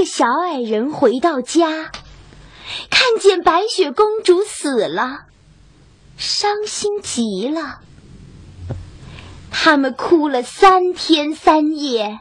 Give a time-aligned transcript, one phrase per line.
[0.00, 1.92] 个小矮人回到家，
[2.88, 5.26] 看见白雪公主死了，
[6.16, 7.80] 伤心极了。
[9.50, 12.18] 他们哭了三天三夜，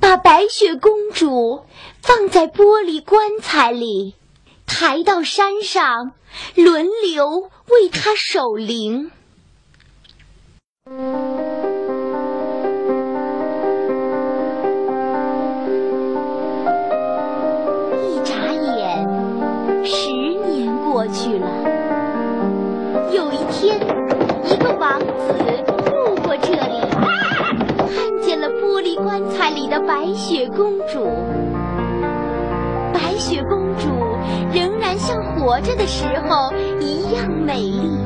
[0.00, 1.66] 把白雪公主
[2.00, 4.14] 放在玻璃棺材里，
[4.64, 6.12] 抬到山上，
[6.54, 9.10] 轮流为她守灵。
[19.84, 21.46] 十年过去了。
[23.12, 23.78] 有一天，
[24.44, 25.04] 一个王子
[25.90, 31.06] 路过这里，看见了玻璃棺材里的白雪公主。
[32.92, 33.88] 白雪公主
[34.52, 37.98] 仍然像活着的时候一样美丽，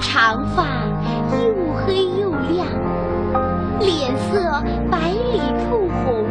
[0.00, 0.64] 长发
[1.32, 1.52] 又
[1.84, 2.66] 黑又亮，
[3.80, 6.24] 脸色白里透红。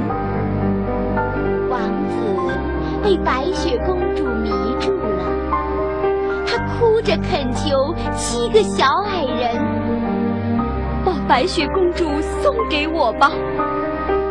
[1.70, 1.80] 王
[2.10, 2.14] 子
[3.04, 4.00] 被白雪公
[7.16, 9.56] 着恳求七个小矮人
[11.06, 12.06] 把白雪公主
[12.42, 13.30] 送给我吧，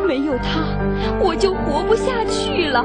[0.07, 0.65] 没有她
[1.21, 2.85] 我就活不下去了。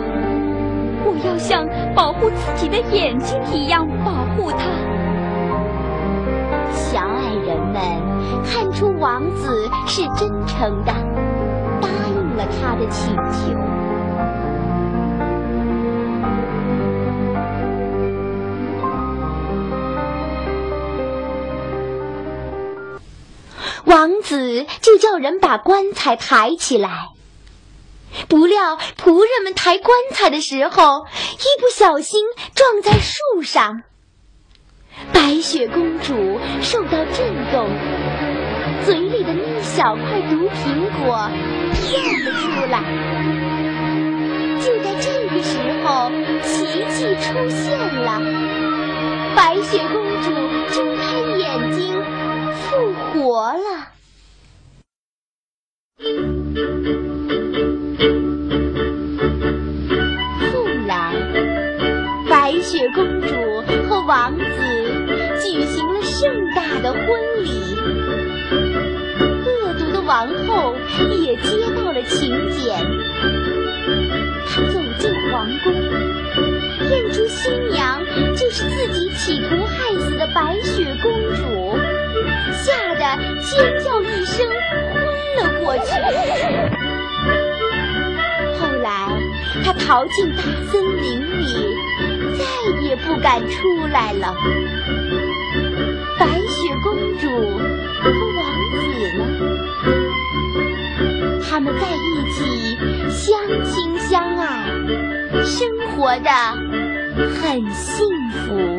[1.03, 4.67] 我要像保护自己的眼睛一样保护她。
[6.71, 7.81] 小矮人们
[8.45, 10.93] 看出王子是真诚的，
[11.81, 13.57] 答应了他的请求。
[23.85, 27.09] 王子就叫人把棺材抬起来，
[28.27, 32.23] 不料仆人们抬棺材的时候，一不小心
[32.55, 33.83] 撞在树上。
[35.13, 37.69] 白雪公主受到震动，
[38.85, 41.29] 嘴里的那小块毒苹果
[41.85, 42.81] 掉了出来。
[44.59, 46.09] 就在这个时候，
[46.41, 48.19] 奇迹出现了，
[49.35, 50.31] 白雪公主
[50.73, 52.03] 睁开眼睛，
[52.57, 53.59] 复活了。
[60.51, 61.13] 后来，
[62.29, 63.27] 白雪公主
[63.87, 64.43] 和王子
[65.41, 67.01] 举行了盛大的婚
[67.43, 67.47] 礼。
[69.45, 70.75] 恶毒的王后
[71.23, 72.65] 也接到了请柬。
[83.49, 84.45] 尖叫一声，
[84.91, 84.95] 昏
[85.37, 85.89] 了过去。
[88.59, 88.89] 后来，
[89.63, 91.45] 他逃进大森林里，
[92.37, 92.43] 再
[92.81, 94.35] 也不敢出来了。
[96.19, 98.39] 白雪公主和王
[98.73, 98.77] 子
[99.17, 99.19] 呢？
[101.49, 101.97] 他们在一
[102.33, 102.37] 起
[103.09, 104.69] 相亲相爱，
[105.45, 106.29] 生活的
[107.41, 108.76] 很幸福。